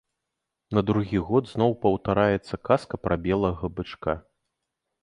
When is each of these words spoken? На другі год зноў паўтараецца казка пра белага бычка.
На 0.77 0.81
другі 0.89 1.19
год 1.27 1.43
зноў 1.53 1.75
паўтараецца 1.83 2.61
казка 2.71 2.93
пра 3.05 3.15
белага 3.29 3.65
бычка. 3.79 4.19